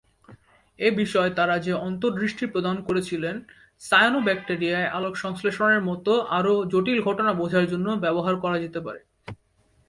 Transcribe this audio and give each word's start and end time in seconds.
এ 0.79 0.89
বিষয়ে 0.91 1.31
তারা 1.35 1.55
যে 1.59 1.73
অন্তর্দৃষ্টি 1.87 2.45
প্রদান 2.45 2.77
করেছিলেন, 2.87 3.35
সায়ানোব্যাকটেরিয়ায় 3.81 4.91
আলোক 4.97 5.13
সংশ্লেষণের 5.15 5.81
মত 5.89 6.05
আরও 6.37 6.53
জটিল 6.73 6.99
ঘটনা 7.07 7.31
বোঝার 7.33 7.65
জন্য 7.67 7.87
ব্যবহার 8.03 8.35
করা 8.43 8.57
যেতে 8.59 8.79
পারে। 8.85 9.01